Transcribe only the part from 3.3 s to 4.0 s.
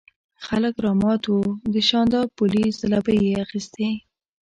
اخيستې.